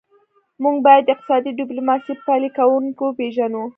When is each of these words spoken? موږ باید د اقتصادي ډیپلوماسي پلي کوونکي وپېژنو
موږ 0.63 0.75
باید 0.85 1.03
د 1.05 1.09
اقتصادي 1.13 1.51
ډیپلوماسي 1.59 2.13
پلي 2.25 2.49
کوونکي 2.57 3.01
وپېژنو 3.03 3.63